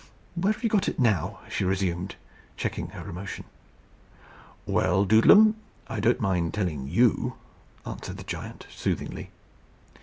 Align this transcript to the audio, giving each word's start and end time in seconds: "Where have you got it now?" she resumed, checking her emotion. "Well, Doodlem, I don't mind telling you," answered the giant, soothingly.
"Where 0.33 0.51
have 0.51 0.63
you 0.63 0.67
got 0.69 0.87
it 0.89 0.97
now?" 0.97 1.41
she 1.47 1.63
resumed, 1.63 2.15
checking 2.57 2.87
her 2.87 3.07
emotion. 3.07 3.45
"Well, 4.65 5.05
Doodlem, 5.05 5.53
I 5.87 5.99
don't 5.99 6.19
mind 6.19 6.55
telling 6.55 6.87
you," 6.87 7.35
answered 7.85 8.17
the 8.17 8.23
giant, 8.23 8.65
soothingly. 8.71 9.29